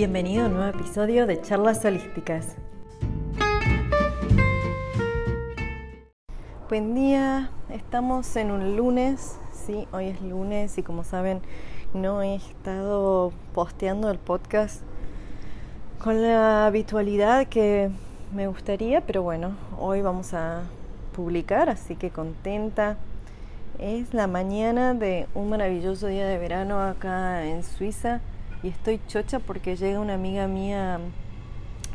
[0.00, 2.56] Bienvenido a un nuevo episodio de Charlas Holísticas.
[6.70, 11.42] Buen día, estamos en un lunes, sí, hoy es lunes y como saben
[11.92, 14.80] no he estado posteando el podcast
[16.02, 17.90] con la habitualidad que
[18.34, 20.62] me gustaría, pero bueno, hoy vamos a
[21.14, 22.96] publicar, así que contenta.
[23.78, 28.22] Es la mañana de un maravilloso día de verano acá en Suiza
[28.62, 31.00] y estoy chocha porque llega una amiga mía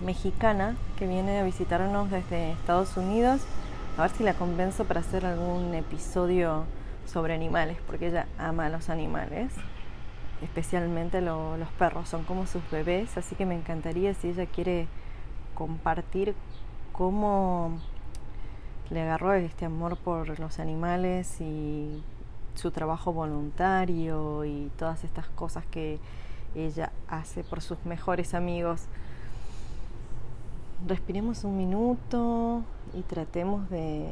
[0.04, 3.42] mexicana que viene a visitarnos desde Estados Unidos.
[3.98, 6.66] A ver si la convenzo para hacer algún episodio
[7.06, 9.52] sobre animales, porque ella ama a los animales,
[10.42, 14.88] especialmente los perros, son como sus bebés, así que me encantaría si ella quiere
[15.54, 16.36] compartir
[16.92, 17.78] cómo
[18.90, 22.04] le agarró este amor por los animales y
[22.56, 26.00] su trabajo voluntario y todas estas cosas que
[26.56, 28.84] ella hace por sus mejores amigos.
[30.88, 34.06] Respiremos un minuto y tratemos de,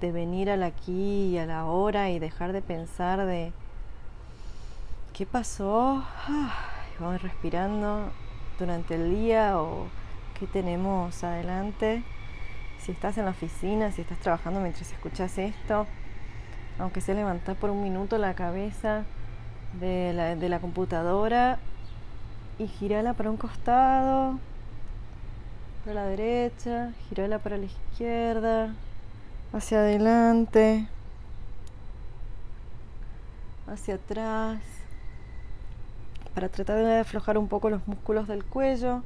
[0.00, 3.52] de venir al aquí y a la hora y dejar de pensar de
[5.12, 6.04] qué pasó.
[7.00, 8.10] Vamos respirando
[8.58, 9.86] durante el día o
[10.38, 12.02] qué tenemos adelante.
[12.80, 15.86] Si estás en la oficina, si estás trabajando mientras escuchas esto,
[16.78, 19.04] aunque sea levantar por un minuto la cabeza
[19.80, 21.58] de la, de la computadora
[22.58, 24.38] y girala para un costado,
[25.84, 28.74] para la derecha, girala para la izquierda,
[29.52, 30.86] hacia adelante,
[33.66, 34.60] hacia atrás,
[36.34, 39.02] para tratar de aflojar un poco los músculos del cuello,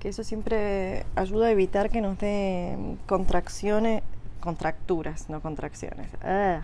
[0.00, 4.02] que eso siempre ayuda a evitar que nos dé contracciones,
[4.40, 6.08] contracturas, no contracciones.
[6.22, 6.62] Ah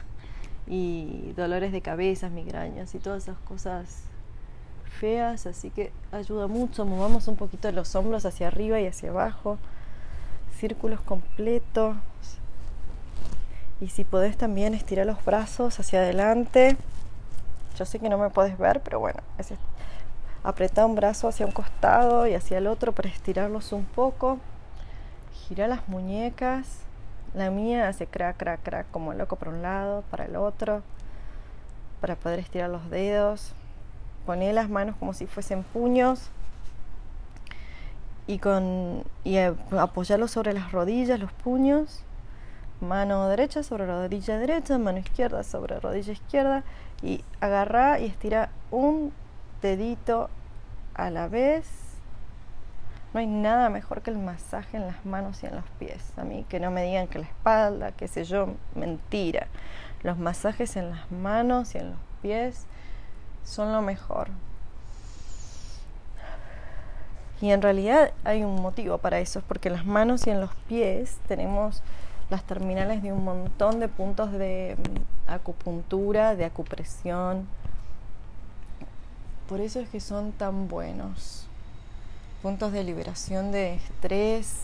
[0.68, 4.02] y dolores de cabeza, migrañas y todas esas cosas
[5.00, 9.58] feas, así que ayuda mucho, movamos un poquito los hombros hacia arriba y hacia abajo,
[10.58, 11.96] círculos completos.
[13.80, 16.76] Y si podés también estirar los brazos hacia adelante.
[17.78, 19.52] Yo sé que no me podés ver, pero bueno, es
[20.84, 24.38] un brazo hacia un costado y hacia el otro para estirarlos un poco.
[25.46, 26.87] Gira las muñecas
[27.34, 30.82] la mía hace crack, crack, crack como loco por un lado, para el otro,
[32.00, 33.54] para poder estirar los dedos.
[34.26, 36.30] Poné las manos como si fuesen puños
[38.26, 42.04] y, con, y apoyarlos sobre las rodillas, los puños.
[42.80, 46.62] Mano derecha sobre rodilla derecha, mano izquierda sobre rodilla izquierda
[47.02, 49.12] y agarra y estira un
[49.62, 50.30] dedito
[50.94, 51.87] a la vez
[53.12, 56.12] no hay nada mejor que el masaje en las manos y en los pies.
[56.16, 59.46] A mí que no me digan que la espalda, qué sé yo, mentira.
[60.02, 62.66] Los masajes en las manos y en los pies
[63.44, 64.28] son lo mejor.
[67.40, 70.40] Y en realidad hay un motivo para eso, es porque en las manos y en
[70.40, 71.82] los pies tenemos
[72.30, 77.48] las terminales de un montón de puntos de mm, acupuntura, de acupresión.
[79.48, 81.47] Por eso es que son tan buenos
[82.42, 84.62] puntos de liberación de estrés.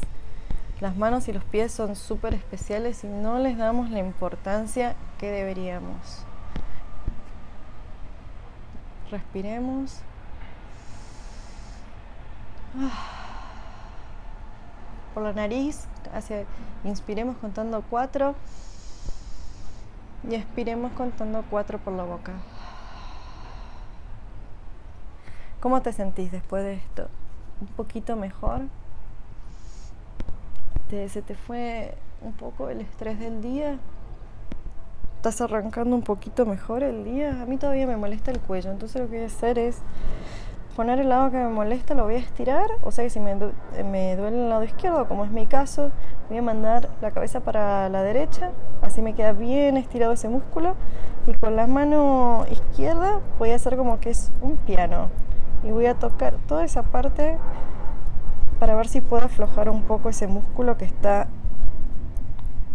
[0.81, 5.31] Las manos y los pies son súper especiales y no les damos la importancia que
[5.31, 6.25] deberíamos.
[9.11, 10.01] Respiremos.
[15.15, 16.45] Por la nariz, hacia,
[16.83, 18.35] inspiremos contando cuatro
[20.29, 22.33] y expiremos contando cuatro por la boca.
[25.61, 27.09] ¿Cómo te sentís después de esto?
[27.61, 28.63] Un poquito mejor.
[30.91, 33.79] se te fue un poco el estrés del día.
[35.17, 37.43] Estás arrancando un poquito mejor el día.
[37.43, 39.79] A mí todavía me molesta el cuello, entonces lo que voy a hacer es
[40.77, 42.67] poner el lado que me molesta, lo voy a estirar.
[42.83, 43.35] O sea que si me,
[43.85, 45.91] me duele el lado izquierdo, como es mi caso,
[46.29, 48.51] voy a mandar la cabeza para la derecha.
[48.83, 50.75] Así me queda bien estirado ese músculo.
[51.27, 55.09] Y con la mano izquierda voy a hacer como que es un piano
[55.65, 57.39] y voy a tocar toda esa parte
[58.61, 61.27] para ver si puedo aflojar un poco ese músculo que está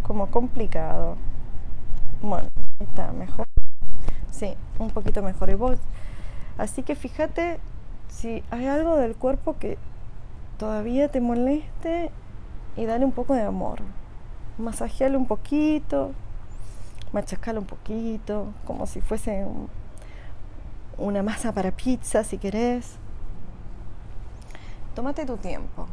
[0.02, 1.16] como complicado.
[2.20, 2.48] Bueno,
[2.80, 3.46] está mejor.
[4.30, 5.50] Sí, un poquito mejor.
[5.50, 5.78] Y vos,
[6.58, 7.60] así que fíjate
[8.08, 9.78] si hay algo del cuerpo que
[10.58, 12.10] todavía te moleste
[12.76, 13.78] y dale un poco de amor.
[14.58, 16.10] Masajeale un poquito,
[17.12, 19.68] machacale un poquito, como si fuese un,
[21.00, 22.96] una masa para pizza si querés.
[24.94, 25.86] Tómate tu tiempo.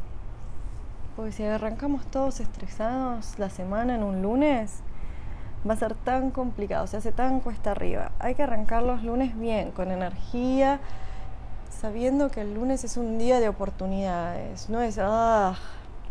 [1.16, 4.82] Porque si arrancamos todos estresados la semana en un lunes,
[5.68, 8.12] va a ser tan complicado, se hace tan cuesta arriba.
[8.20, 10.80] Hay que arrancar los lunes bien, con energía
[11.70, 15.56] sabiendo que el lunes es un día de oportunidades, no es, ah,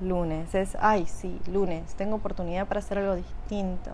[0.00, 3.90] lunes, es, ay, sí, lunes, tengo oportunidad para hacer algo distinto,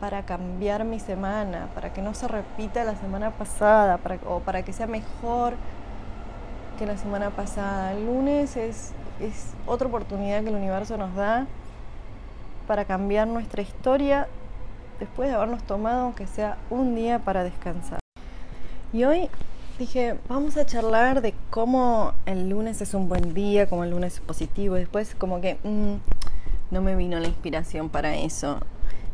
[0.00, 4.72] para cambiar mi semana, para que no se repita la semana pasada, o para que
[4.72, 5.54] sea mejor
[6.78, 7.92] que la semana pasada.
[7.92, 11.46] El lunes es, es otra oportunidad que el universo nos da
[12.66, 14.28] para cambiar nuestra historia
[15.00, 18.00] después de habernos tomado, aunque sea un día, para descansar.
[18.92, 19.28] Y hoy
[19.78, 24.14] dije, vamos a charlar de cómo el lunes es un buen día, cómo el lunes
[24.14, 24.74] es positivo.
[24.74, 25.94] Después como que mm,
[26.70, 28.60] no me vino la inspiración para eso.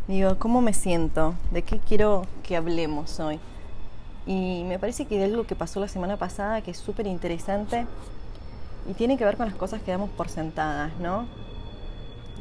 [0.06, 1.32] Digo, ¿cómo me siento?
[1.50, 3.40] ¿De qué quiero que hablemos hoy?
[4.26, 7.86] Y me parece que de algo que pasó la semana pasada que es súper interesante
[8.86, 11.24] y tiene que ver con las cosas que damos por sentadas, ¿no?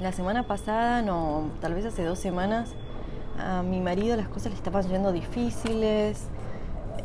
[0.02, 2.72] La semana pasada, no, tal vez hace dos semanas,
[3.40, 6.26] a mi marido las cosas le estaban yendo difíciles,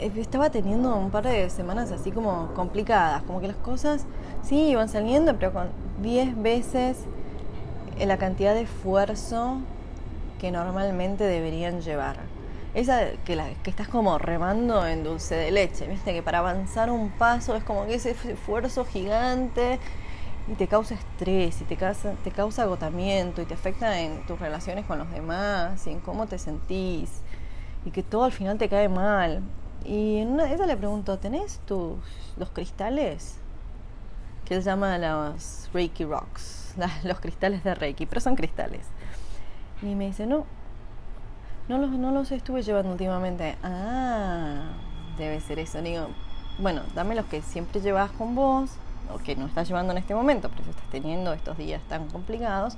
[0.01, 4.07] estaba teniendo un par de semanas así como complicadas, como que las cosas
[4.43, 5.69] sí iban saliendo, pero con
[6.03, 6.99] 10 veces
[8.05, 9.61] la cantidad de esfuerzo
[10.39, 12.17] que normalmente deberían llevar.
[12.75, 16.91] Esa que, la, que estás como remando en dulce de leche, viste que para avanzar
[16.91, 19.79] un paso es como que ese esfuerzo gigante
[20.51, 24.39] y te causa estrés y te causa, te causa agotamiento y te afecta en tus
[24.39, 27.23] relaciones con los demás y en cómo te sentís
[27.85, 29.43] y que todo al final te cae mal.
[29.85, 31.97] Y en una de le pregunto, ¿tenés tus
[32.37, 33.37] los cristales?
[34.45, 36.75] Que él llama los Reiki Rocks,
[37.05, 38.87] los cristales de Reiki, pero son cristales.
[39.83, 40.45] Y me dice, no,
[41.69, 43.57] no los, no los estuve llevando últimamente.
[43.63, 44.71] Ah,
[45.17, 45.81] debe ser eso.
[45.83, 46.09] Digo,
[46.59, 48.71] bueno, dame los que siempre llevas con vos,
[49.13, 52.77] o que no estás llevando en este momento, pero estás teniendo estos días tan complicados,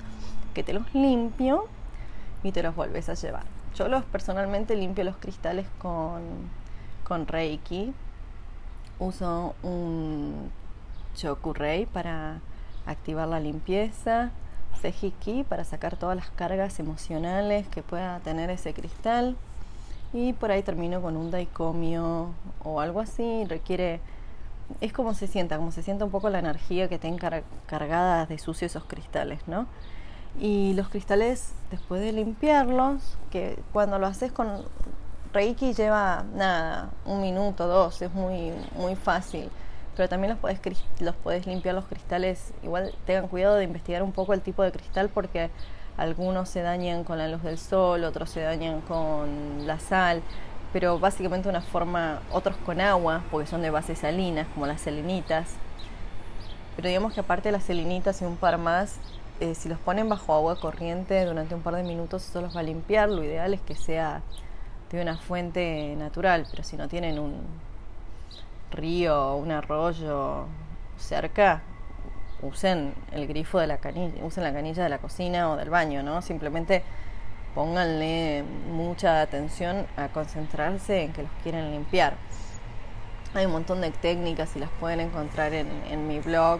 [0.53, 1.65] que te los limpio
[2.43, 3.43] y te los vuelves a llevar.
[3.75, 6.21] Yo los personalmente limpio los cristales con
[7.11, 7.93] con Reiki.
[8.97, 10.49] Uso un
[11.13, 12.39] Chokurei para
[12.85, 14.31] activar la limpieza,
[14.81, 19.35] Sejiki para sacar todas las cargas emocionales que pueda tener ese cristal
[20.13, 22.29] y por ahí termino con un Daikomio
[22.63, 23.45] o algo así.
[23.45, 23.99] Requiere,
[24.81, 28.37] es como se sienta, como se sienta un poco la energía que tenga cargada de
[28.37, 29.67] sucio esos cristales, ¿no?
[30.39, 34.63] Y los cristales, después de limpiarlos, que cuando lo haces con
[35.33, 39.49] Reiki lleva nada, un minuto, dos, es muy, muy fácil.
[39.95, 40.59] Pero también los puedes,
[40.99, 42.53] los puedes limpiar los cristales.
[42.63, 45.49] Igual tengan cuidado de investigar un poco el tipo de cristal porque
[45.97, 50.21] algunos se dañan con la luz del sol, otros se dañan con la sal.
[50.73, 55.49] Pero básicamente una forma, otros con agua, porque son de base salinas, como las selenitas.
[56.77, 58.97] Pero digamos que aparte de las selenitas y un par más,
[59.41, 62.61] eh, si los ponen bajo agua corriente durante un par de minutos, eso los va
[62.61, 63.09] a limpiar.
[63.09, 64.21] Lo ideal es que sea
[64.89, 67.41] de una fuente natural, pero si no tienen un
[68.71, 70.45] río un arroyo
[70.97, 71.61] cerca,
[72.41, 76.03] usen el grifo de la canilla, usen la canilla de la cocina o del baño,
[76.03, 76.21] ¿no?
[76.21, 76.83] Simplemente
[77.53, 82.13] pónganle mucha atención a concentrarse en que los quieren limpiar.
[83.33, 86.59] Hay un montón de técnicas y las pueden encontrar en, en mi blog.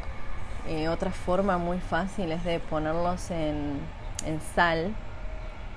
[0.68, 3.80] Eh, otra forma muy fácil es de ponerlos en,
[4.26, 4.94] en sal,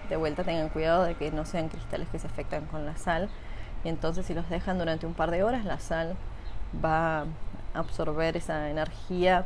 [0.09, 3.31] de vuelta tengan cuidado de que no sean cristales que se afectan con la sal.
[3.85, 6.17] Y entonces si los dejan durante un par de horas, la sal
[6.83, 7.27] va a
[7.75, 9.45] absorber esa energía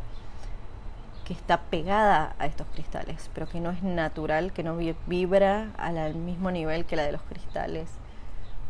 [1.25, 6.15] que está pegada a estos cristales, pero que no es natural, que no vibra al
[6.15, 7.91] mismo nivel que la de los cristales.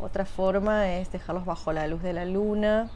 [0.00, 2.90] Otra forma es dejarlos bajo la luz de la luna.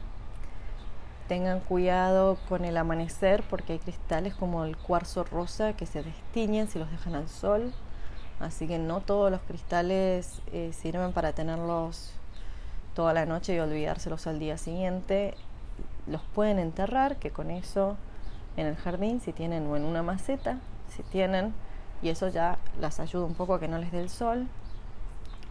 [1.27, 6.67] Tengan cuidado con el amanecer porque hay cristales como el cuarzo rosa que se destiñen
[6.67, 7.73] si los dejan al sol.
[8.39, 12.13] Así que no todos los cristales eh, sirven para tenerlos
[12.93, 15.35] toda la noche y olvidárselos al día siguiente.
[16.07, 17.97] Los pueden enterrar, que con eso
[18.57, 20.59] en el jardín, si tienen, o en una maceta,
[20.89, 21.53] si tienen,
[22.01, 24.47] y eso ya las ayuda un poco a que no les dé el sol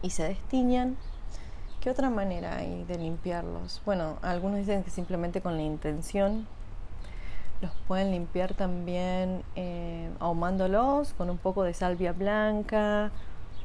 [0.01, 0.97] y se destiñan.
[1.81, 3.81] ¿Qué otra manera hay de limpiarlos?
[3.85, 6.47] Bueno, algunos dicen que simplemente con la intención
[7.59, 13.11] los pueden limpiar también eh, ahumándolos con un poco de salvia blanca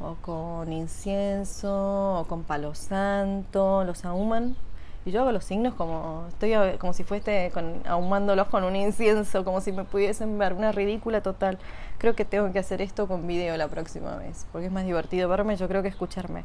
[0.01, 3.85] o con incienso o con palo santo.
[3.85, 4.57] Los ahuman
[5.05, 7.51] y yo hago los signos como estoy como si fuese
[7.87, 11.59] ahumándolos con un incienso, como si me pudiesen ver, una ridícula total.
[11.99, 15.29] Creo que tengo que hacer esto con video la próxima vez, porque es más divertido
[15.29, 16.45] verme, yo creo que escucharme.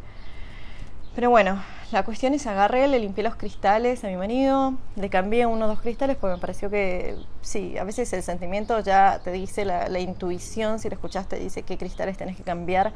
[1.16, 5.46] Pero bueno, la cuestión es agarré, le limpié los cristales a mi marido, le cambié
[5.46, 9.32] uno o dos cristales porque me pareció que sí, a veces el sentimiento ya te
[9.32, 12.94] dice, la, intuición, si lo escuchaste, dice qué cristales tenés que cambiar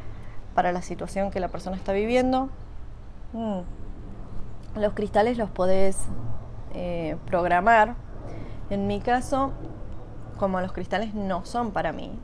[0.58, 2.50] para la situación que la persona está viviendo.
[3.32, 3.60] Mm.
[4.80, 6.00] Los cristales los podés
[6.74, 7.94] eh, programar.
[8.72, 9.52] En mi caso,
[10.40, 12.20] como los cristales no son para mí,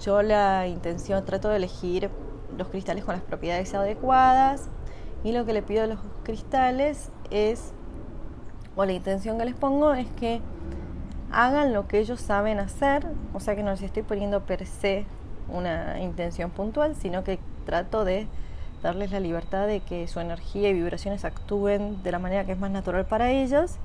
[0.00, 2.08] yo la intención trato de elegir
[2.56, 4.70] los cristales con las propiedades adecuadas
[5.22, 7.74] y lo que le pido a los cristales es,
[8.74, 10.40] o la intención que les pongo es que
[11.30, 15.04] hagan lo que ellos saben hacer, o sea que no les estoy poniendo per se
[15.48, 18.26] una intención puntual, sino que trato de
[18.82, 22.58] darles la libertad de que su energía y vibraciones actúen de la manera que es
[22.58, 23.76] más natural para ellos,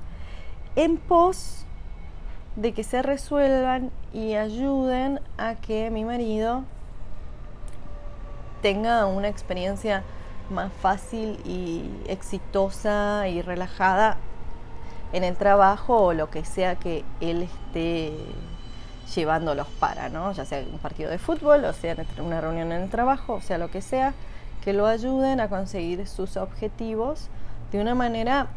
[0.76, 1.64] en pos
[2.56, 6.64] de que se resuelvan y ayuden a que mi marido
[8.62, 10.02] tenga una experiencia
[10.50, 14.16] más fácil y exitosa y relajada
[15.12, 18.12] en el trabajo o lo que sea que él esté
[19.14, 20.32] llevándolos para, ¿no?
[20.32, 23.58] Ya sea un partido de fútbol, o sea una reunión en el trabajo, o sea
[23.58, 24.14] lo que sea,
[24.62, 27.28] que lo ayuden a conseguir sus objetivos
[27.72, 28.48] de una manera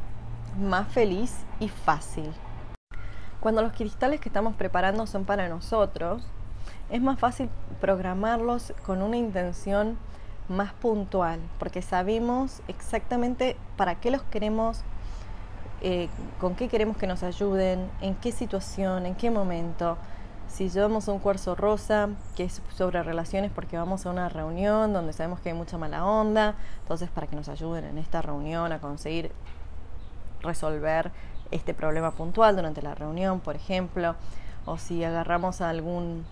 [0.60, 2.32] más feliz y fácil.
[3.40, 6.24] Cuando los cristales que estamos preparando son para nosotros,
[6.90, 9.98] es más fácil programarlos con una intención
[10.48, 14.82] más puntual, porque sabemos exactamente para qué los queremos,
[15.82, 19.98] eh, con qué queremos que nos ayuden, en qué situación, en qué momento.
[20.52, 25.14] Si llevamos un cuarzo rosa, que es sobre relaciones porque vamos a una reunión donde
[25.14, 28.80] sabemos que hay mucha mala onda, entonces para que nos ayuden en esta reunión a
[28.80, 29.32] conseguir
[30.42, 31.12] resolver
[31.52, 34.16] este problema puntual durante la reunión, por ejemplo,
[34.66, 36.26] o si agarramos algún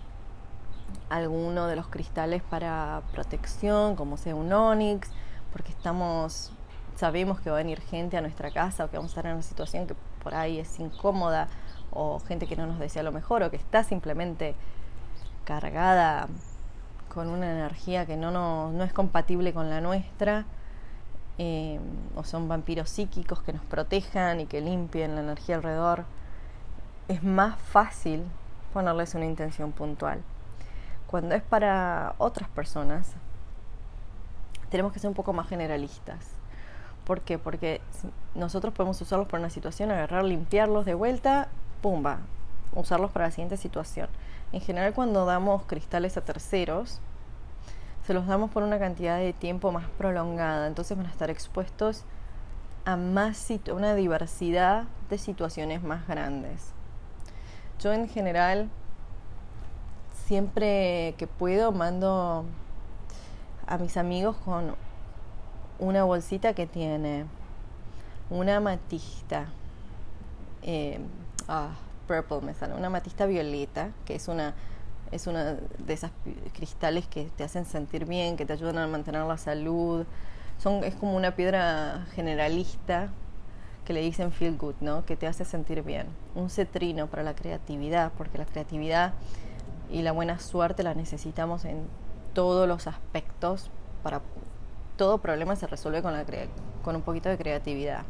[1.08, 5.08] alguno de los cristales para protección, como sea un onix,
[5.50, 6.52] porque estamos
[7.00, 9.32] sabemos que va a venir gente a nuestra casa o que vamos a estar en
[9.32, 11.48] una situación que por ahí es incómoda
[11.90, 14.54] o gente que no nos desea lo mejor o que está simplemente
[15.46, 16.28] cargada
[17.08, 18.30] con una energía que no,
[18.70, 20.44] no, es compatible con la nuestra,
[21.38, 21.80] eh,
[22.14, 26.04] o son vampiros psíquicos que nos protejan y que limpien la energía alrededor,
[27.08, 28.24] es más fácil
[28.74, 30.20] ponerles una intención puntual.
[31.06, 33.14] Cuando es para otras personas,
[34.68, 36.39] tenemos que ser un poco más generalistas.
[37.10, 37.38] ¿Por qué?
[37.40, 37.80] Porque
[38.36, 41.48] nosotros podemos usarlos para una situación, agarrar, limpiarlos de vuelta
[41.82, 42.20] pumba,
[42.72, 44.08] usarlos para la siguiente situación.
[44.52, 47.00] En general cuando damos cristales a terceros,
[48.06, 52.04] se los damos por una cantidad de tiempo más prolongada, entonces van a estar expuestos
[52.84, 56.70] a más una diversidad de situaciones más grandes.
[57.80, 58.68] Yo en general
[60.26, 62.44] siempre que puedo mando
[63.66, 64.76] a mis amigos con
[65.80, 67.24] una bolsita que tiene
[68.28, 69.46] una amatista,
[70.62, 71.00] eh,
[71.48, 71.70] ah,
[72.06, 74.54] purple me sale, una amatista violeta, que es una,
[75.10, 76.12] es una de esas
[76.52, 80.06] cristales que te hacen sentir bien, que te ayudan a mantener la salud.
[80.58, 83.08] Son, es como una piedra generalista
[83.84, 85.04] que le dicen feel good, ¿no?
[85.06, 86.06] Que te hace sentir bien.
[86.34, 89.14] Un cetrino para la creatividad, porque la creatividad
[89.90, 91.86] y la buena suerte la necesitamos en
[92.34, 93.70] todos los aspectos
[94.02, 94.20] para
[95.00, 96.26] todo problema se resuelve con, la
[96.84, 98.02] con un poquito de creatividad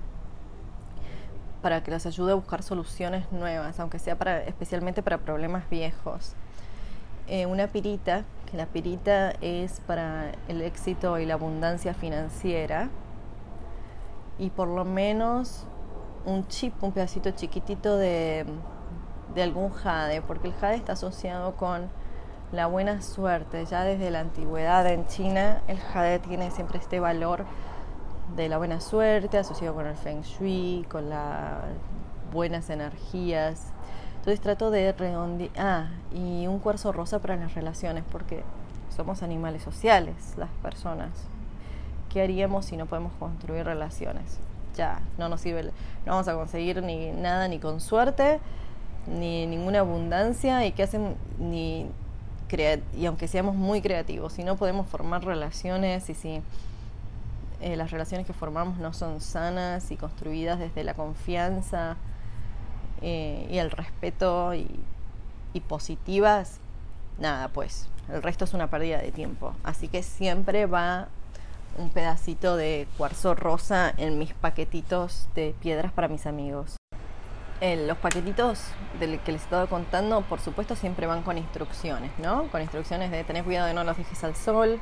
[1.62, 6.34] para que las ayude a buscar soluciones nuevas, aunque sea para, especialmente para problemas viejos.
[7.28, 12.88] Eh, una pirita, que la pirita es para el éxito y la abundancia financiera,
[14.36, 15.68] y por lo menos
[16.24, 18.46] un chip, un pedacito chiquitito de,
[19.32, 21.88] de algún jade, porque el jade está asociado con
[22.52, 23.64] la buena suerte.
[23.66, 27.44] Ya desde la antigüedad en China, el jade tiene siempre este valor
[28.36, 31.62] de la buena suerte, asociado con el feng shui, con las
[32.32, 33.72] buenas energías.
[34.16, 35.50] Entonces trato de redondear.
[35.58, 38.42] Ah, y un cuarzo rosa para las relaciones, porque
[38.94, 41.10] somos animales sociales, las personas.
[42.10, 44.40] ¿Qué haríamos si no podemos construir relaciones?
[44.74, 48.40] Ya, no nos sirve, no vamos a conseguir ni nada ni con suerte,
[49.06, 51.86] ni ninguna abundancia, y qué hacen ni
[52.96, 56.42] y aunque seamos muy creativos, si no podemos formar relaciones y si
[57.60, 61.96] eh, las relaciones que formamos no son sanas y construidas desde la confianza
[63.02, 64.68] eh, y el respeto y,
[65.52, 66.58] y positivas,
[67.18, 69.54] nada, pues el resto es una pérdida de tiempo.
[69.62, 71.08] Así que siempre va
[71.78, 76.79] un pedacito de cuarzo rosa en mis paquetitos de piedras para mis amigos.
[77.60, 78.64] Los paquetitos
[78.98, 82.48] del que les estaba contando, por supuesto, siempre van con instrucciones, ¿no?
[82.48, 84.80] Con instrucciones de tener cuidado de no los dejes al sol,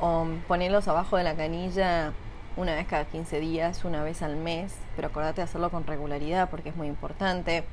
[0.00, 2.12] o ponerlos abajo de la canilla
[2.56, 6.50] una vez cada 15 días, una vez al mes, pero acordate de hacerlo con regularidad
[6.50, 7.64] porque es muy importante.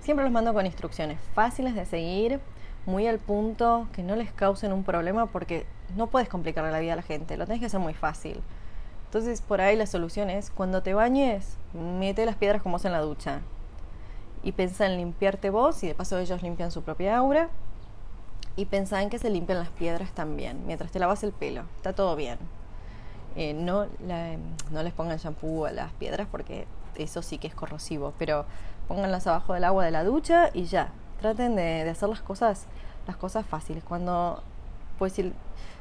[0.00, 2.40] Siempre los mando con instrucciones fáciles de seguir,
[2.86, 5.66] muy al punto, que no les causen un problema porque
[5.96, 8.40] no puedes complicarle la vida a la gente, lo tenés que hacer muy fácil.
[9.04, 12.92] Entonces por ahí la solución es, cuando te bañes, mete las piedras como vos en
[12.92, 13.42] la ducha.
[14.42, 17.48] Y pensá en limpiarte vos y de paso ellos limpian su propia aura.
[18.56, 21.62] Y pensá en que se limpian las piedras también, mientras te lavas el pelo.
[21.76, 22.38] Está todo bien.
[23.34, 23.86] Eh, no,
[24.70, 28.12] no les pongan shampoo a las piedras porque eso sí que es corrosivo.
[28.18, 28.44] Pero
[28.88, 30.92] pónganlas abajo del agua de la ducha y ya.
[31.20, 32.66] Traten de, de hacer las cosas,
[33.06, 33.84] las cosas fáciles.
[33.84, 34.42] Cuando
[34.98, 35.32] pues si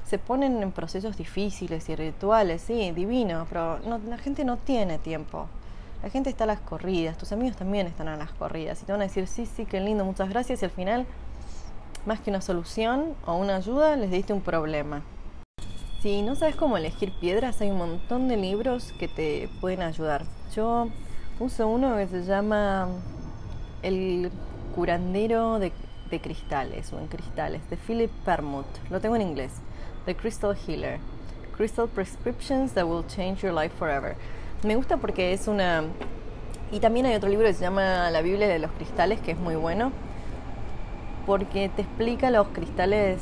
[0.03, 5.47] se ponen en procesos difíciles y rituales, sí, divino, pero la gente no tiene tiempo.
[6.03, 8.91] La gente está a las corridas, tus amigos también están a las corridas y te
[8.91, 11.05] van a decir, sí, sí, qué lindo, muchas gracias y al final,
[12.05, 15.03] más que una solución o una ayuda, les diste un problema.
[16.01, 20.25] Si no sabes cómo elegir piedras, hay un montón de libros que te pueden ayudar.
[20.55, 20.87] Yo
[21.39, 22.89] uso uno que se llama
[23.83, 24.31] El
[24.73, 25.71] curandero de
[26.11, 28.67] de cristales o en cristales de Philip Permuth.
[28.91, 29.53] Lo tengo en inglés.
[30.05, 30.99] The Crystal Healer.
[31.55, 34.15] Crystal Prescriptions that will change your life forever.
[34.63, 35.83] Me gusta porque es una...
[36.71, 39.37] Y también hay otro libro que se llama La Biblia de los Cristales, que es
[39.37, 39.91] muy bueno,
[41.25, 43.19] porque te explica los cristales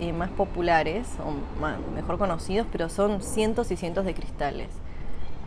[0.00, 4.68] eh, más populares, o mejor conocidos, pero son cientos y cientos de cristales.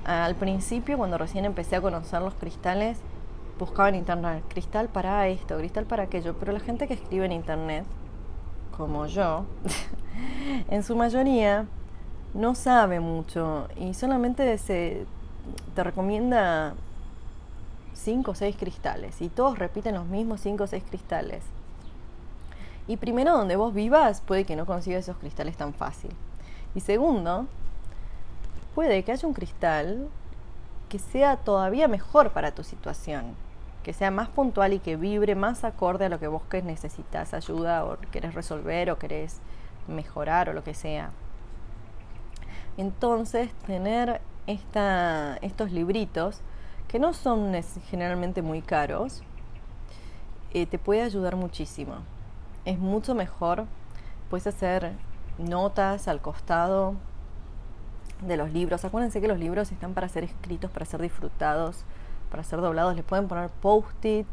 [0.05, 2.99] Al principio, cuando recién empecé a conocer los cristales,
[3.59, 7.31] buscaba en internet cristal para esto, cristal para aquello, pero la gente que escribe en
[7.31, 7.85] internet,
[8.77, 9.45] como yo,
[10.69, 11.65] en su mayoría
[12.33, 15.05] no sabe mucho y solamente se,
[15.75, 16.73] te recomienda
[17.93, 21.43] cinco o seis cristales y todos repiten los mismos cinco o seis cristales.
[22.87, 26.11] Y primero, donde vos vivas, puede que no consigas esos cristales tan fácil.
[26.75, 27.47] Y segundo,
[28.75, 30.09] puede que haya un cristal
[30.89, 33.35] que sea todavía mejor para tu situación
[33.83, 37.33] que sea más puntual y que vibre más acorde a lo que vos que necesitas
[37.33, 39.39] ayuda o querés resolver o querés
[39.87, 41.11] mejorar o lo que sea.
[42.77, 44.21] Entonces, tener
[44.51, 46.41] estos libritos,
[46.87, 47.53] que no son
[47.89, 49.23] generalmente muy caros,
[50.53, 51.95] eh, te puede ayudar muchísimo.
[52.65, 53.65] Es mucho mejor,
[54.29, 54.91] puedes hacer
[55.37, 56.95] notas al costado
[58.21, 58.85] de los libros.
[58.85, 61.85] Acuérdense que los libros están para ser escritos, para ser disfrutados
[62.31, 64.25] para ser doblados, les pueden poner post-it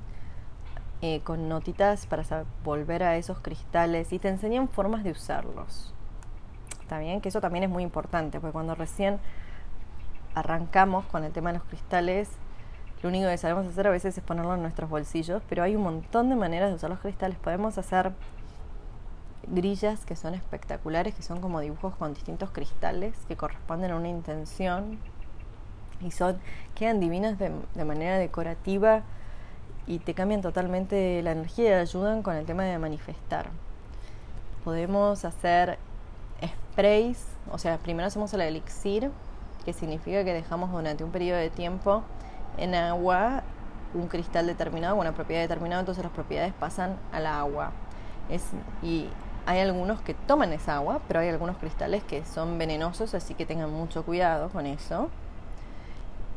[1.03, 2.23] eh, con notitas para
[2.65, 5.93] volver a esos cristales y te enseñan formas de usarlos.
[6.81, 9.19] Está bien, que eso también es muy importante, porque cuando recién
[10.39, 12.31] arrancamos con el tema de los cristales,
[13.03, 15.83] lo único que sabemos hacer a veces es ponerlo en nuestros bolsillos, pero hay un
[15.83, 17.39] montón de maneras de usar los cristales.
[17.39, 18.13] Podemos hacer
[19.47, 24.09] grillas que son espectaculares, que son como dibujos con distintos cristales que corresponden a una
[24.09, 24.99] intención
[26.01, 26.39] y son
[26.75, 27.51] quedan divinas de,
[27.85, 29.03] manera decorativa
[29.87, 33.47] y te cambian totalmente la energía y ayudan con el tema de manifestar.
[34.65, 35.79] Podemos hacer
[36.73, 39.11] sprays, o sea, primero hacemos el elixir,
[39.69, 42.03] que significa que dejamos durante un periodo de tiempo
[42.57, 43.43] en agua
[43.93, 47.73] un cristal determinado, una propiedad determinada, entonces las propiedades pasan al agua.
[48.31, 48.47] Es,
[48.83, 49.11] y
[49.45, 53.45] hay algunos que toman esa agua, pero hay algunos cristales que son venenosos, así que
[53.45, 55.11] tengan mucho cuidado con eso.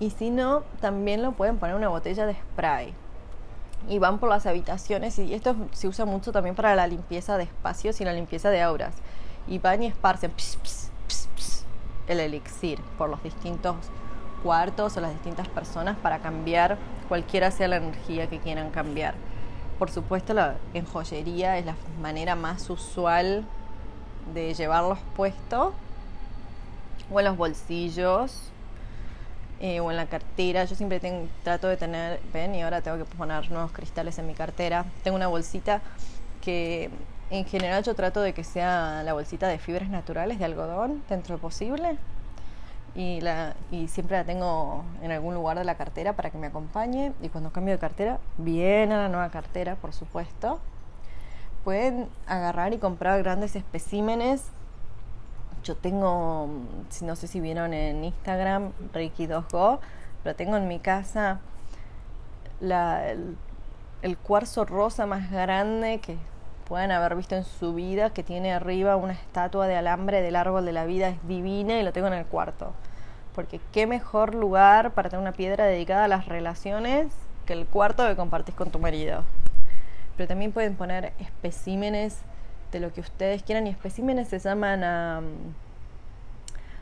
[0.02, 2.94] Y si no, también lo pueden poner en una botella de spray.
[3.88, 7.44] Y van por las habitaciones y esto se usa mucho también para la limpieza de
[7.44, 8.94] espacios y la limpieza de auras.
[9.48, 10.32] Y van y esparcen
[12.08, 13.76] el elixir por los distintos
[14.44, 19.16] cuartos o las distintas personas para cambiar cualquiera sea la energía que quieran cambiar.
[19.78, 23.46] Por supuesto, la, en joyería es la manera más usual
[24.34, 25.74] de llevarlos puestos
[27.12, 28.52] o en los bolsillos
[29.60, 30.66] eh, o en la cartera.
[30.66, 31.00] Yo siempre
[31.44, 34.86] trato de tener, ven, y ahora tengo que poner nuevos cristales en mi cartera.
[35.04, 35.82] Tengo una bolsita
[36.42, 36.90] que
[37.32, 41.36] en general yo trato de que sea la bolsita de fibras naturales de algodón dentro
[41.36, 41.98] de posible.
[42.94, 43.22] Y,
[43.88, 47.14] siempre la tengo en algún lugar de la cartera para que me acompañe.
[47.22, 50.60] Y cuando cambio de cartera, viene a la nueva cartera, por supuesto.
[51.64, 54.52] Pueden agarrar y comprar grandes especímenes
[55.64, 56.50] yo tengo,
[57.02, 59.80] no sé si vieron en Instagram, Reiki2Go,
[60.24, 61.40] pero tengo en mi casa
[62.60, 63.12] la,
[64.02, 66.18] el, cuarzo rosa más grande que
[66.72, 70.64] puedan haber visto en su vida, que tiene arriba una estatua de alambre del árbol
[70.66, 72.72] de la vida, es divina y lo tengo en el cuarto.
[73.36, 77.12] Porque qué mejor lugar para tener una piedra dedicada a las relaciones
[77.46, 79.26] que el cuarto que compartís con tu marido.
[80.16, 82.20] Pero también pueden poner especímenes
[82.72, 85.22] de lo que ustedes quieran y especímenes se llaman a,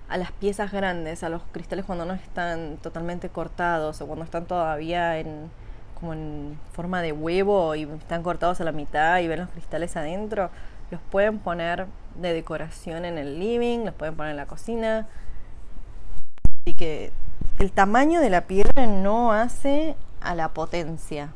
[0.08, 4.46] a las piezas grandes, a los cristales cuando no están totalmente cortados o cuando están
[4.46, 5.50] todavía en
[6.00, 9.96] como en forma de huevo y están cortados a la mitad y ven los cristales
[9.98, 10.50] adentro,
[10.92, 15.08] los pueden poner de decoración en el living, los pueden poner en la cocina.
[16.62, 17.12] Así que
[17.60, 21.34] el tamaño de la piedra no hace a la potencia,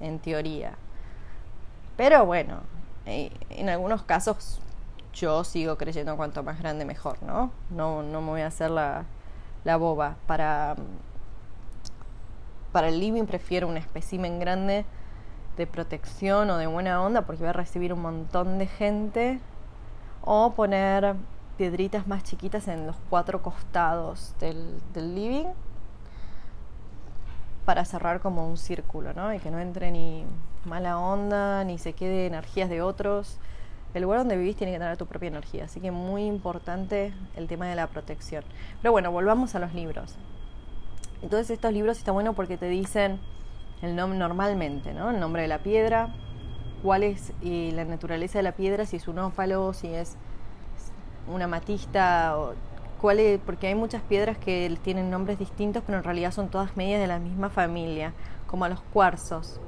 [0.00, 0.74] en teoría.
[1.96, 2.60] Pero bueno,
[3.06, 4.60] eh, en algunos casos
[5.14, 7.50] yo sigo creyendo cuanto más grande mejor, ¿no?
[7.70, 9.04] No, no me voy a hacer la,
[9.64, 10.16] la boba.
[10.26, 10.76] Para,
[12.76, 14.84] para el living prefiero un espécimen grande
[15.56, 19.40] de protección o de buena onda porque voy a recibir un montón de gente.
[20.20, 21.14] O poner
[21.56, 25.46] piedritas más chiquitas en los cuatro costados del, del living
[27.64, 29.32] para cerrar como un círculo, ¿no?
[29.32, 30.26] Y que no entre ni
[30.66, 33.38] mala onda, ni se quede energías de otros.
[33.94, 37.48] El lugar donde vivís tiene que tener tu propia energía, así que muy importante el
[37.48, 38.44] tema de la protección.
[38.82, 40.18] Pero bueno, volvamos a los libros.
[41.26, 43.18] Entonces estos libros está bueno porque te dicen
[43.82, 45.10] el nombre normalmente, ¿no?
[45.10, 46.14] El nombre de la piedra,
[46.84, 50.16] cuál es y la naturaleza de la piedra, si es un ópalo, si es
[51.26, 52.54] una matista, o
[53.00, 56.76] cuál es, porque hay muchas piedras que tienen nombres distintos, pero en realidad son todas
[56.76, 58.12] medias de la misma familia,
[58.46, 59.60] como los cuarzos.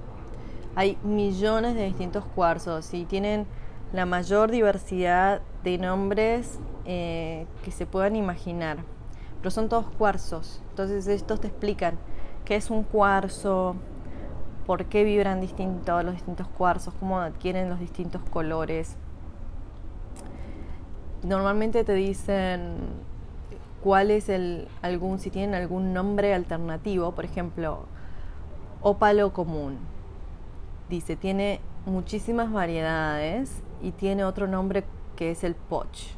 [0.77, 3.49] Hay millones de distintos cuarzos y tienen
[3.93, 8.79] la mayor diversidad de nombres eh, que se puedan imaginar,
[9.39, 10.61] pero son todos cuarzos.
[10.71, 11.99] Entonces estos te explican
[12.45, 13.77] qué es un cuarzo,
[14.67, 18.97] por qué vibran distintos los distintos cuarzos, cómo adquieren los distintos colores.
[21.23, 22.77] Normalmente te dicen
[23.83, 27.87] cuál es el algún si tienen algún nombre alternativo, por ejemplo,
[28.83, 29.79] ópalo común.
[30.89, 34.85] Dice, tiene muchísimas variedades y tiene otro nombre
[35.17, 36.11] que es el poch.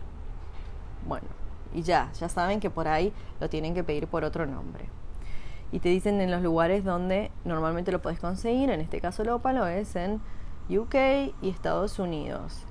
[1.07, 1.27] Bueno,
[1.75, 4.89] y ya, ya saben que por ahí lo tienen que pedir por otro nombre
[5.73, 9.29] y te dicen en los lugares donde normalmente lo puedes conseguir, en este caso el
[9.29, 10.21] ópalo es en
[10.69, 10.95] UK
[11.43, 12.65] y Estados Unidos.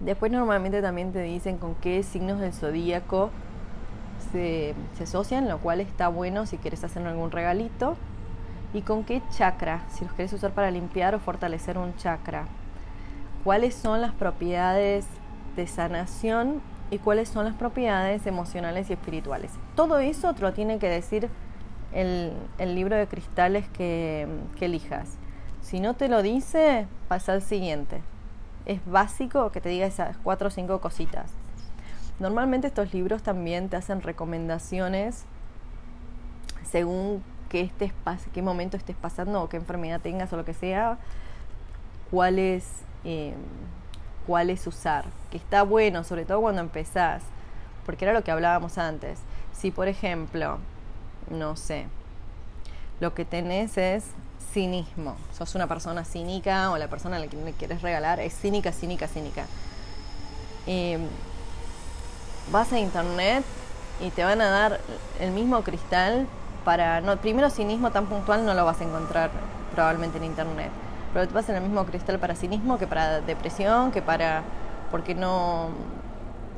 [0.00, 3.30] Después normalmente también te dicen con qué signos del zodíaco
[4.32, 7.96] se, se asocian, lo cual está bueno si quieres hacer algún regalito.
[8.74, 12.46] Y con qué chakra, si los quieres usar para limpiar o fortalecer un chakra.
[13.42, 15.06] Cuáles son las propiedades
[15.56, 19.52] de sanación y cuáles son las propiedades emocionales y espirituales.
[19.74, 21.28] Todo eso te lo tiene que decir
[21.92, 24.26] el, libro de cristales que,
[24.60, 25.18] elijas.
[25.62, 28.00] Si no te lo dice, pasa al siguiente.
[28.66, 31.32] Es básico que te diga esas cuatro o cinco cositas.
[32.18, 35.24] Normalmente estos libros también te hacen recomendaciones
[36.64, 37.92] según qué, estés,
[38.32, 40.98] qué momento estés pasando o qué enfermedad tengas o lo que sea,
[42.10, 42.66] cuáles,
[43.04, 43.34] eh,
[44.28, 45.06] cuáles usar.
[45.30, 47.22] Que está bueno, sobre todo cuando empezás,
[47.86, 49.18] porque era lo que hablábamos antes.
[49.52, 50.58] Si, por ejemplo,
[51.30, 51.86] no sé,
[53.00, 54.04] lo que tenés es
[54.52, 55.16] cinismo.
[55.36, 58.70] Sos una persona cínica o la persona a la que le quieres regalar es cínica,
[58.72, 59.46] cínica, cínica.
[62.52, 63.44] vas a internet
[64.00, 64.80] y te van a dar
[65.20, 66.26] el mismo cristal
[66.66, 67.00] para...
[67.00, 69.30] No, primero cinismo tan puntual no lo vas a encontrar
[69.74, 70.70] probablemente en internet.
[71.12, 74.42] Pero te vas en el mismo cristal para cinismo que para depresión, que para...
[74.90, 75.68] porque no...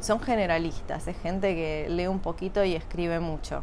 [0.01, 3.63] Son generalistas, es gente que lee un poquito y escribe mucho.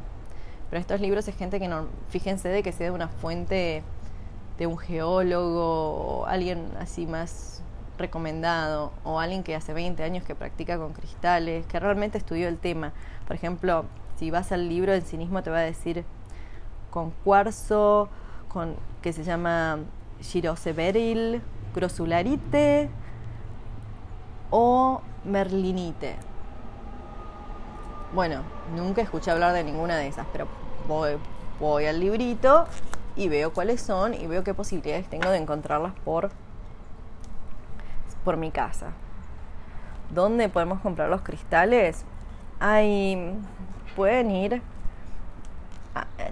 [0.69, 3.84] Pero estos libros es gente que no, fíjense de que sea de una fuente
[4.58, 7.62] de un geólogo o alguien así más
[7.97, 12.58] recomendado o alguien que hace 20 años que practica con cristales, que realmente estudió el
[12.58, 12.93] tema.
[13.26, 13.86] Por ejemplo,
[14.17, 16.06] si vas al libro del cinismo te va a decir
[16.91, 18.10] con cuarzo,
[18.50, 19.80] con que se llama
[20.21, 21.41] giroseberil,
[21.73, 22.89] grosularite
[24.49, 26.15] o merlinite.
[28.13, 28.41] Bueno,
[28.75, 30.47] nunca escuché hablar de ninguna de esas, pero
[30.88, 31.17] voy,
[31.60, 32.65] voy al librito
[33.15, 36.30] y veo cuáles son y veo qué posibilidades tengo de encontrarlas por,
[38.23, 38.91] por mi casa.
[40.10, 42.06] ¿Dónde podemos comprar los cristales?
[42.60, 43.34] Hay,
[43.95, 44.62] pueden ir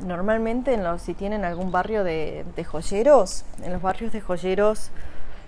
[0.02, 4.92] normalmente en los, si tienen algún barrio de, joyeros, en los barrios de joyeros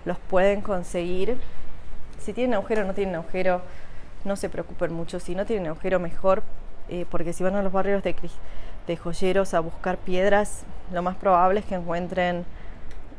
[0.04, 1.38] los pueden conseguir.
[2.18, 3.62] Si tienen agujero no tienen agujero,
[4.24, 5.20] no se preocupen mucho.
[5.20, 6.42] Si no tienen agujero, mejor,
[6.88, 8.14] eh, porque si van a los barrios de,
[8.86, 12.44] de, joyeros a buscar piedras, lo más probable es que encuentren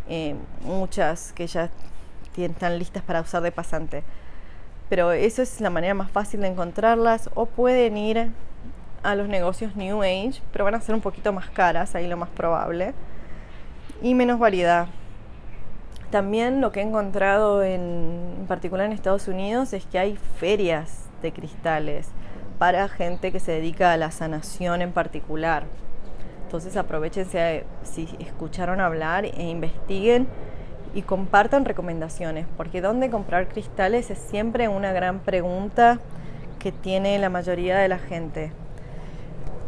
[0.07, 1.69] eh, muchas que ya
[2.35, 4.03] están listas para usar de pasante.
[4.89, 7.29] Pero eso es la manera más fácil de encontrarlas.
[7.35, 8.31] O pueden ir
[9.03, 12.17] a los negocios New Age, pero van a ser un poquito más caras, ahí lo
[12.17, 12.93] más probable.
[14.01, 14.87] Y menos variedad.
[16.11, 21.31] También lo que he encontrado en, particular en Estados Unidos es que hay ferias de
[21.31, 22.09] cristales
[22.57, 25.65] para gente que se dedica a la sanación en particular.
[26.45, 30.27] Entonces aprovechense si escucharon hablar e investiguen
[30.95, 35.99] y compartan recomendaciones, porque dónde comprar cristales es siempre una gran pregunta
[36.57, 38.51] que tiene la mayoría de la gente.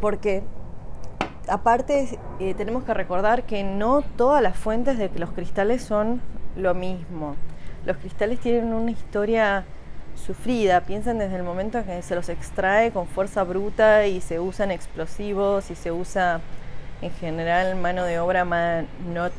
[0.02, 0.44] Porque
[1.48, 6.22] aparte eh, tenemos que recordar que no todas las fuentes de los cristales son
[6.58, 7.36] lo mismo.
[7.86, 9.64] Los cristales tienen una historia
[10.16, 14.40] sufrida, piensan desde el momento en que se los extrae con fuerza bruta y se
[14.40, 16.42] usan explosivos y se usa
[17.02, 19.30] en general mano de obra no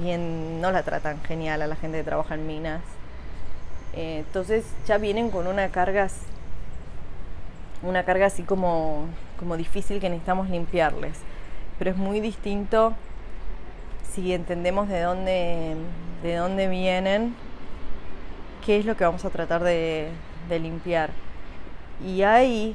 [0.00, 2.82] bien, no la tratan genial a la gente que trabaja en minas.
[3.94, 6.08] Eh, entonces ya vienen con una carga
[7.82, 9.06] una carga así como,
[9.38, 11.18] como difícil que necesitamos limpiarles.
[11.78, 12.94] Pero es muy distinto
[14.16, 15.76] si entendemos de dónde,
[16.22, 17.34] de dónde vienen,
[18.64, 20.10] qué es lo que vamos a tratar de,
[20.48, 21.10] limpiar.
[22.04, 22.74] Y hay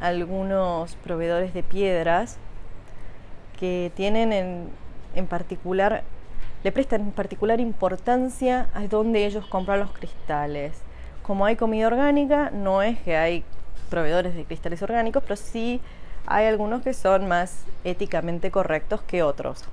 [0.00, 2.38] algunos proveedores de piedras
[3.58, 4.68] que tienen en,
[5.14, 6.02] en particular,
[6.64, 10.82] le prestan particular importancia a dónde ellos compran los cristales.
[11.22, 13.44] Como hay comida orgánica, no es que hay
[13.90, 15.80] proveedores de cristales orgánicos, pero sí
[16.26, 19.64] hay algunos que son más éticamente correctos que otros.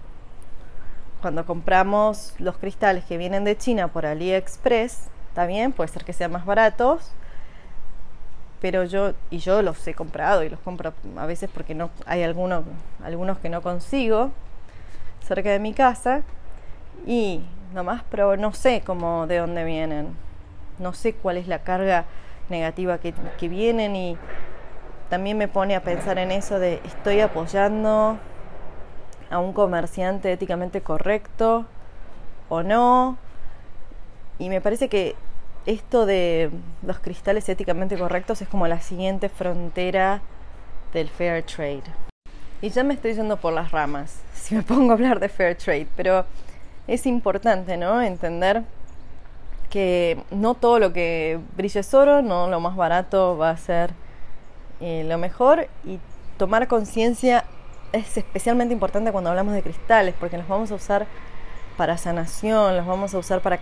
[1.22, 6.32] Cuando compramos los cristales que vienen de China por AliExpress, también puede ser que sean
[6.32, 7.12] más baratos,
[8.60, 12.24] pero yo y yo los he comprado y los compro a veces porque no hay
[12.24, 12.64] algunos
[13.04, 14.32] algunos que no consigo
[15.26, 16.24] cerca de mi casa
[17.06, 17.42] y
[17.74, 20.16] nomás pero no sé cómo de dónde vienen
[20.80, 22.06] no sé cuál es la carga
[22.50, 24.18] negativa que, que vienen y
[25.10, 28.18] también me pone a pensar en eso de estoy apoyando
[29.30, 31.66] a un comerciante éticamente correcto
[32.50, 33.18] o no.
[34.40, 35.16] Y me parece que
[35.66, 36.50] esto de
[36.86, 40.22] los cristales éticamente correctos es como la siguiente frontera
[40.94, 41.84] del fair trade.
[42.62, 45.56] Y ya me estoy yendo por las ramas si me pongo a hablar de fair
[45.56, 46.26] trade, pero
[46.88, 48.02] es importante, ¿no?
[48.02, 48.64] Entender
[49.70, 53.92] que no todo lo que brilla es oro, no lo más barato va a ser
[54.80, 56.00] eh, lo mejor y
[56.38, 57.44] tomar conciencia
[57.92, 61.08] es especialmente importante cuando hablamos de cristales porque los vamos a usar
[61.78, 63.60] para sanación, los vamos a usar para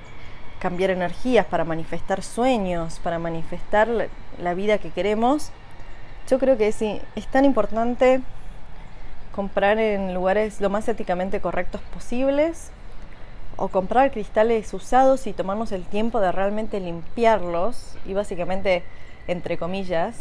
[0.60, 3.88] cambiar energías, para manifestar sueños, para manifestar
[4.40, 5.52] la, vida que queremos.
[6.30, 8.22] Yo creo que sí, es tan importante
[9.36, 12.72] comprar en lugares lo más éticamente correctos posibles
[13.58, 18.84] o comprar cristales usados y tomarnos el tiempo de realmente limpiarlos y básicamente,
[19.28, 20.16] entre comillas,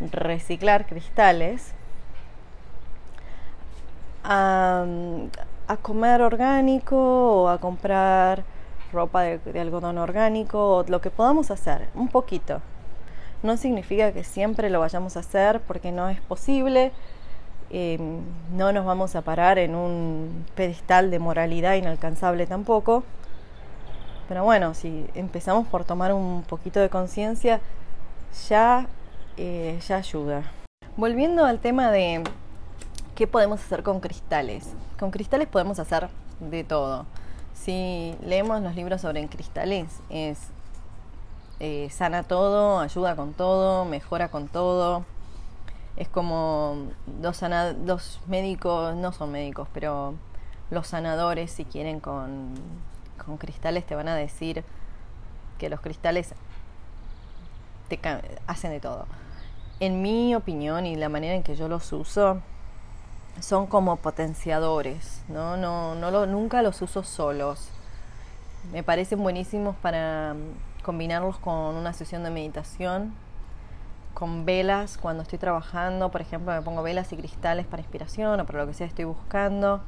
[0.00, 1.72] reciclar cristales.
[4.24, 4.84] A,
[5.82, 6.96] comer orgánico
[7.42, 8.44] o a comprar
[8.92, 12.60] ropa de, de, algodón orgánico o lo que podamos hacer, un poquito.
[13.42, 16.92] No significa que siempre lo vayamos a hacer porque no es posible
[17.70, 18.20] Em,
[18.52, 23.02] no nos vamos a parar en un pedestal de moralidad inalcanzable tampoco.
[24.28, 27.60] Pero bueno, si empezamos por tomar un poquito de conciencia,
[28.48, 28.86] ya,
[29.36, 30.42] eh, ya ayuda.
[30.96, 32.22] Volviendo al tema de
[33.14, 34.72] qué podemos hacer con cristales.
[34.98, 36.08] Con cristales podemos hacer
[36.40, 37.06] de todo.
[37.54, 40.38] Si leemos los libros sobre cristales, es
[41.58, 45.04] eh, sana todo, ayuda con todo, mejora con todo
[45.96, 46.88] es como
[47.20, 50.14] los médicos, no son médicos, pero
[50.70, 52.54] los sanadores, si quieren, con,
[53.24, 54.64] con cristales te van a decir
[55.58, 56.34] que los cristales
[57.88, 58.00] te
[58.46, 59.06] hacen de todo.
[59.80, 62.40] En mi opinión y la manera en que yo los uso,
[63.40, 65.56] son como potenciadores, ¿no?
[65.56, 67.68] No, no lo, nunca los uso solos.
[68.72, 70.34] Me parecen buenísimos para
[70.82, 73.14] combinarlos con una sesión de meditación
[74.16, 78.46] con velas cuando estoy trabajando, por ejemplo, me pongo velas y cristales para inspiración o
[78.46, 79.82] para lo que sea estoy buscando,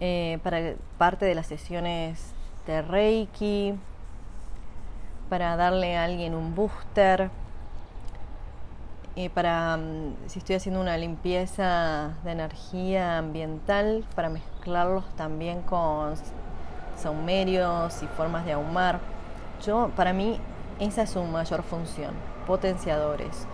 [0.00, 2.32] eh, para parte de las sesiones
[2.66, 3.74] de Reiki,
[5.30, 7.30] para darle a alguien un booster,
[9.14, 16.14] y para mm, si estoy haciendo una limpieza de energía ambiental, para mezclarlos también con
[16.96, 18.98] saumerios y formas de ahumar.
[19.64, 20.40] Yo, para mí,
[20.80, 23.46] esa es su mayor función potenciadores.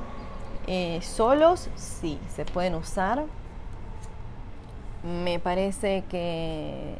[0.66, 3.24] Eh, solos sí, se pueden usar.
[5.02, 6.96] Me parece que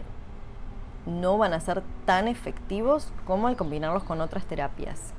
[1.07, 5.13] no van a ser tan efectivos como al combinarlos con otras terapias,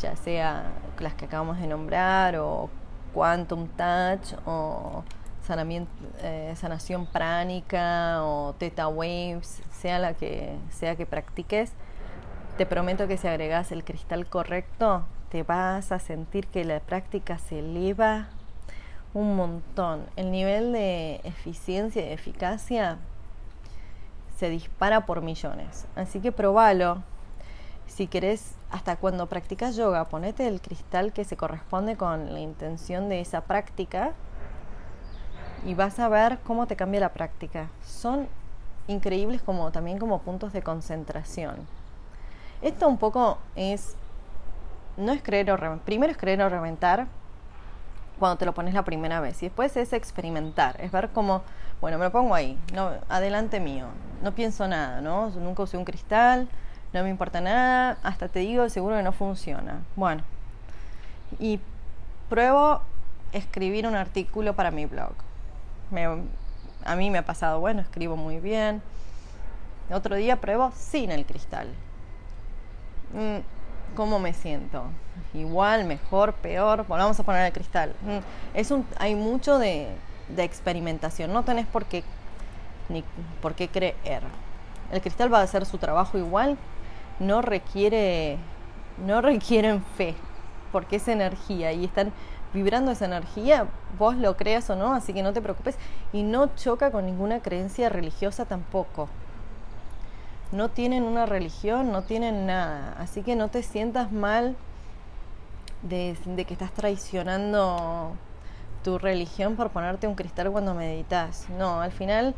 [0.00, 2.68] ya sea las que acabamos de nombrar o
[3.14, 5.02] Quantum Touch o
[6.22, 11.72] eh, sanación pránica o Theta Waves, sea la que sea que practiques,
[12.58, 17.38] te prometo que si agregas el cristal correcto, te vas a sentir que la práctica
[17.38, 18.28] se eleva
[19.14, 20.06] un montón.
[20.16, 22.98] El nivel de eficiencia y eficacia
[24.36, 25.86] se dispara por millones.
[25.96, 27.02] Así que probalo.
[27.86, 33.08] si querés, hasta cuando practicas yoga, ponete el cristal que se corresponde con la intención
[33.08, 34.12] de esa práctica
[35.64, 37.70] y vas a ver cómo te cambia la práctica.
[37.84, 38.28] Son
[38.88, 41.56] increíbles como también como puntos de concentración.
[42.60, 43.96] Esto un poco es
[44.96, 45.84] no es creer o reventar.
[45.84, 47.06] Primero es creer o reventar
[48.18, 51.42] cuando te lo pones la primera vez y después es experimentar, es ver cómo,
[51.80, 53.86] bueno, me lo pongo ahí, no adelante mío.
[54.22, 55.30] No pienso nada, ¿no?
[55.30, 56.48] Nunca usé un cristal,
[56.92, 59.82] no me importa nada, hasta te digo seguro que no funciona.
[59.96, 60.22] Bueno,
[61.38, 61.60] y
[62.28, 62.80] pruebo
[63.32, 65.12] escribir un artículo para mi blog.
[66.84, 68.82] a mí me ha pasado, bueno, escribo muy bien.
[69.90, 71.68] Otro día pruebo sin el cristal.
[73.12, 73.38] Mm,
[73.96, 74.84] ¿Cómo me siento?
[75.34, 76.86] Igual, mejor, peor.
[76.86, 77.94] Volvamos a poner el cristal.
[78.02, 78.18] Mm,
[78.56, 79.88] es un, hay mucho de,
[80.28, 81.32] de experimentación.
[81.32, 82.04] No tenés por qué,
[82.88, 83.02] ni
[83.42, 84.22] por qué creer.
[84.92, 86.56] El cristal va a hacer su trabajo igual
[87.18, 88.38] no requiere,
[89.04, 90.14] no requieren fe,
[90.72, 92.12] porque es energía y están
[92.52, 93.66] vibrando esa energía,
[93.98, 95.76] vos lo creas o no, así que no te preocupes
[96.12, 99.08] y no choca con ninguna creencia religiosa tampoco.
[100.52, 104.56] No tienen una religión, no tienen nada, así que no te sientas mal
[105.82, 108.12] de, que estás traicionando
[108.84, 111.48] tu religión por ponerte un cristal cuando meditas.
[111.50, 112.34] No, al final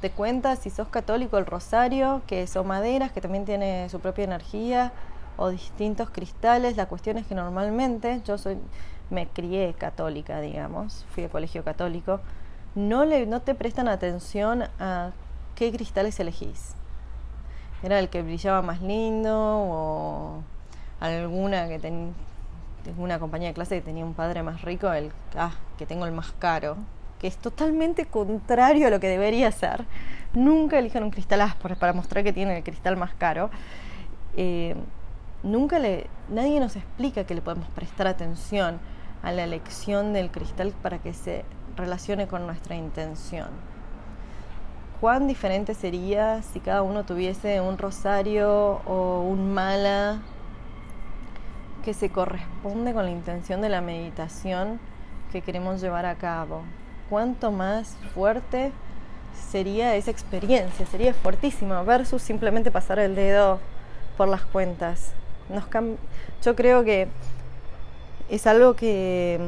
[0.00, 4.24] te cuenta si sos católico el rosario, que son maderas, que también tiene su propia
[4.24, 4.92] energía,
[5.36, 6.76] o distintos cristales.
[6.76, 8.58] La cuestión es que normalmente, yo soy,
[9.10, 12.20] me crié católica, digamos, fui de colegio católico,
[12.74, 15.10] no, le, no te prestan atención a
[15.54, 16.74] qué cristales elegís.
[17.82, 20.42] Era el que brillaba más lindo o
[21.00, 22.12] alguna que tenía
[22.96, 26.12] una compañía de clase que tenía un padre más rico, el ah, que tengo el
[26.12, 26.76] más caro
[27.20, 29.84] que es totalmente contrario a lo que debería ser.
[30.32, 33.50] Nunca elijan un cristal áspero para mostrar que tienen el cristal más caro.
[34.36, 34.74] Eh,
[35.42, 38.80] nunca le, nadie nos explica que le podemos prestar atención
[39.22, 41.44] a la elección del cristal para que se
[41.76, 43.48] relacione con nuestra intención.
[45.00, 50.18] ¿Cuán diferente sería si cada uno tuviese un rosario o un mala
[51.84, 54.78] que se corresponde con la intención de la meditación
[55.32, 56.62] que queremos llevar a cabo?
[57.10, 58.70] cuánto más fuerte
[59.50, 63.58] sería esa experiencia, sería fuertísima versus simplemente pasar el dedo
[64.16, 65.12] por las cuentas.
[65.48, 65.64] Nos
[66.42, 67.08] Yo creo que
[68.30, 69.40] es algo que,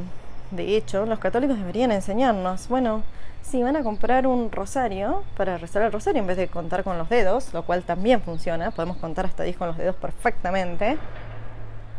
[0.51, 2.69] de hecho, los católicos deberían enseñarnos.
[2.69, 3.03] Bueno,
[3.43, 6.99] si van a comprar un rosario para rezar el rosario en vez de contar con
[6.99, 10.99] los dedos, lo cual también funciona, podemos contar hasta 10 con los dedos perfectamente.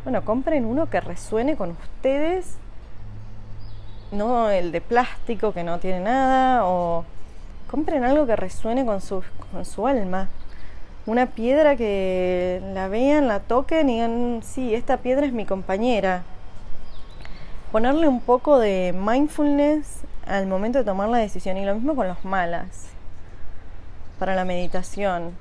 [0.04, 2.58] Bueno, compren uno que resuene con ustedes
[4.14, 7.04] no el de plástico que no tiene nada, o
[7.70, 10.30] compren algo que resuene con su, con su alma.
[11.06, 16.24] Una piedra que la vean, la toquen y digan, sí, esta piedra es mi compañera.
[17.72, 22.08] Ponerle un poco de mindfulness al momento de tomar la decisión y lo mismo con
[22.08, 22.90] los malas
[24.20, 25.32] para la meditación.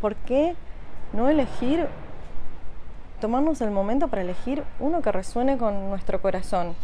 [0.00, 0.54] ¿Por qué
[1.12, 1.86] no elegir,
[3.20, 6.74] tomarnos el momento para elegir uno que resuene con nuestro corazón?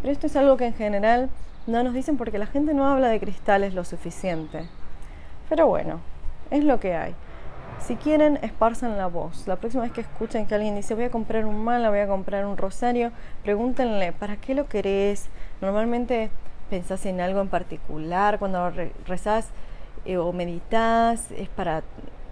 [0.00, 1.30] Pero esto es algo que en general
[1.66, 4.66] no nos dicen porque la gente no habla de cristales lo suficiente.
[5.48, 6.00] Pero bueno,
[6.50, 7.14] es lo que hay.
[7.80, 9.46] Si quieren, esparzan la voz.
[9.48, 12.06] La próxima vez que escuchen que alguien dice voy a comprar un mala, voy a
[12.06, 13.10] comprar un rosario,
[13.42, 15.28] pregúntenle, ¿para qué lo querés?
[15.60, 16.30] Normalmente
[16.72, 18.72] pensás en algo en particular cuando
[19.06, 19.50] rezás
[20.06, 21.82] eh, o meditas, es para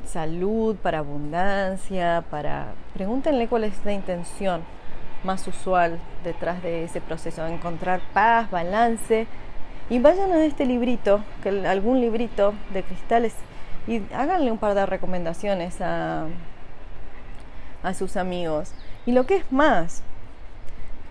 [0.06, 2.72] salud, para abundancia, para...
[2.94, 4.62] Pregúntenle cuál es la intención
[5.24, 9.26] más usual detrás de ese proceso, encontrar paz, balance.
[9.90, 13.34] Y vayan a este librito, que algún librito de cristales,
[13.86, 16.28] y háganle un par de recomendaciones a,
[17.82, 18.72] a sus amigos.
[19.04, 20.02] Y lo que es más,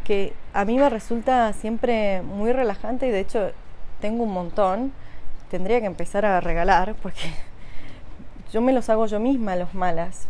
[0.09, 3.51] que a mí me resulta siempre muy relajante y de hecho
[4.01, 4.91] tengo un montón,
[5.51, 7.31] tendría que empezar a regalar porque
[8.51, 10.27] yo me los hago yo misma los malas.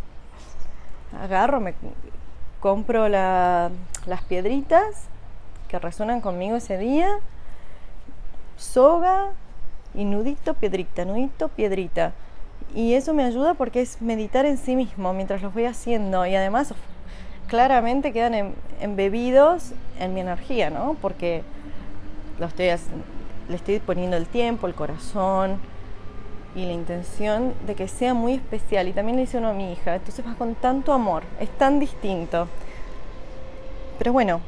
[1.18, 1.72] Agarro, me,
[2.60, 3.72] compro las
[4.28, 5.06] piedritas
[5.66, 7.08] que resuenan conmigo ese día,
[8.58, 9.28] soga
[9.94, 12.12] y nudito, piedrita, nudito, piedrita.
[12.74, 16.36] Y eso me ayuda porque es meditar en sí mismo mientras los voy haciendo y
[16.36, 16.74] además
[17.50, 20.96] claramente quedan em, embebidos en mi energía, ¿no?
[21.02, 21.42] Porque
[22.38, 22.66] lo estoy,
[23.48, 25.58] le estoy poniendo el tiempo, el corazón,
[26.54, 28.88] y la intención de que sea muy especial.
[28.88, 31.80] Y también le hice uno a mi hija, entonces va con tanto amor, es tan
[31.80, 32.46] distinto.
[33.98, 34.40] Pero bueno,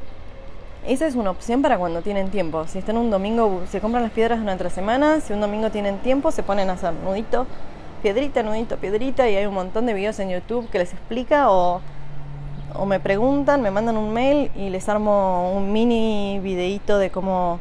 [0.87, 2.65] esa es una opción para cuando tienen tiempo.
[2.67, 5.97] Si están un domingo, se compran las piedras durante la semana, si un domingo tienen
[5.99, 7.47] tiempo, se ponen a hacer nudito,
[8.01, 11.81] piedrita, nudito, piedrita y hay un montón de videos en YouTube que les explica o,
[12.75, 17.59] o me preguntan, me mandan un mail y les armo un mini videito de cómo,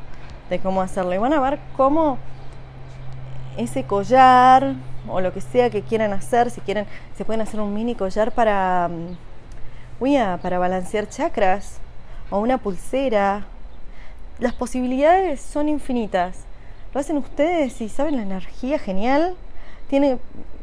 [0.51, 1.15] de cómo hacerlo.
[1.15, 2.19] Y van a ver cómo
[3.57, 4.75] ese collar
[5.09, 6.87] o lo que sea que quieran hacer, si quieren,
[7.17, 11.79] se pueden hacer un mini collar para, mm, para balancear chakras
[12.31, 13.45] o una pulsera.
[14.39, 16.45] Las posibilidades son infinitas.
[16.95, 19.35] Lo hacen ustedes y saben la energía genial.
[19.89, 20.19] Tiene,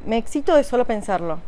[0.06, 1.40] me excito de solo pensarlo.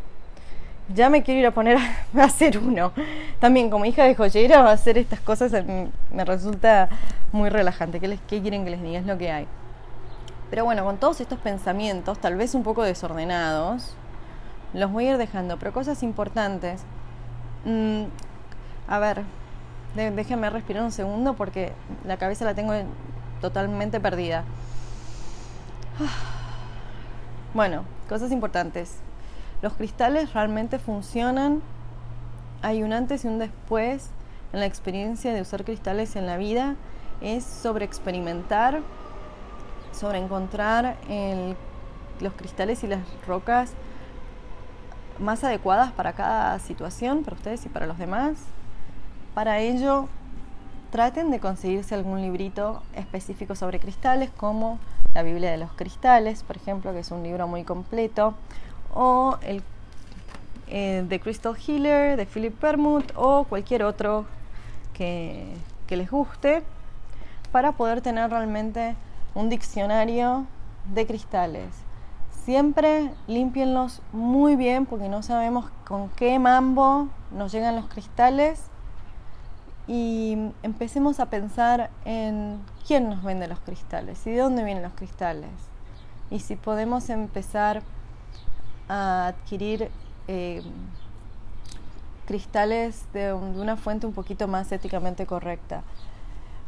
[0.93, 1.77] Ya me quiero ir a poner
[2.17, 2.91] a hacer uno.
[3.39, 5.51] También como hija de joyera, hacer estas cosas
[6.11, 6.89] me resulta
[7.31, 7.99] muy relajante.
[7.99, 8.99] ¿Qué, les, qué quieren que les diga?
[8.99, 9.47] Es lo que hay.
[10.49, 13.95] Pero bueno, con todos estos pensamientos, tal vez un poco desordenados,
[14.73, 15.57] los voy a ir dejando.
[15.57, 16.83] Pero cosas importantes.
[17.65, 18.03] Mm,
[18.87, 19.23] a ver,
[19.95, 21.71] déjenme respirar un segundo porque
[22.05, 22.73] la cabeza la tengo
[23.41, 24.43] totalmente perdida.
[27.53, 29.01] Bueno, cosas importantes.
[29.61, 31.61] Los cristales realmente funcionan.
[32.61, 34.09] Hay un antes y un después
[34.53, 36.75] en la experiencia de usar cristales en la vida.
[37.21, 38.81] Es sobre experimentar,
[39.91, 40.97] sobre encontrar
[42.19, 43.73] los cristales y las rocas
[45.19, 48.37] más adecuadas para cada situación, para ustedes y para los demás.
[49.35, 50.07] Para ello,
[50.89, 54.79] traten de conseguirse algún librito específico sobre cristales, como
[55.13, 58.33] la Biblia de los Cristales, por ejemplo, que es un libro muy completo,
[58.93, 59.63] o el
[60.67, 64.25] eh, The Crystal Healer de Philip Permut, o cualquier otro
[64.93, 65.53] que,
[65.87, 66.63] que les guste,
[67.51, 68.95] para poder tener realmente
[69.35, 70.45] un diccionario
[70.93, 71.67] de cristales.
[72.45, 78.63] Siempre limpienlos muy bien porque no sabemos con qué mambo nos llegan los cristales
[79.87, 84.93] y empecemos a pensar en quién nos vende los cristales y de dónde vienen los
[84.93, 85.51] cristales.
[86.29, 87.83] Y si podemos empezar
[88.91, 89.89] a adquirir
[90.27, 90.61] eh,
[92.25, 95.83] cristales de, una fuente un poquito más éticamente correcta.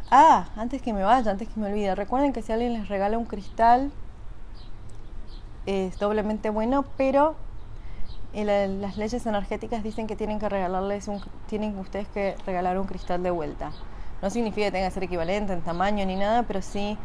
[0.10, 3.18] Ah, antes que me vaya, antes que me olvide, recuerden que si alguien les regala
[3.18, 3.92] un cristal
[5.66, 7.36] es doblemente bueno, pero
[8.34, 13.22] las leyes energéticas dicen que tienen que regalarles un, tienen ustedes que regalar un cristal
[13.22, 13.72] de vuelta.
[14.22, 16.98] No significa que tenga que ser equivalente en tamaño ni nada, pero sí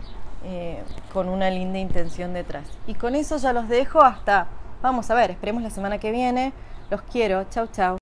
[0.44, 2.68] eh, con una linda intención detrás.
[2.86, 4.46] Y con eso ya los dejo hasta,
[4.82, 6.52] vamos a ver, esperemos la semana que viene.
[6.90, 7.98] Los quiero, chau chau.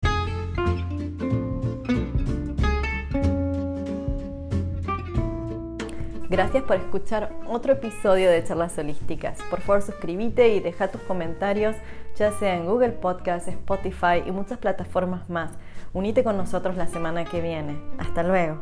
[6.29, 9.39] Gracias por escuchar otro episodio de Charlas Holísticas.
[9.49, 11.77] Por favor, suscríbete y deja tus comentarios,
[12.17, 15.53] ya sea en Google Podcasts, Spotify y muchas plataformas más.
[15.93, 17.79] Unite con nosotros la semana que viene.
[17.99, 18.61] Hasta luego.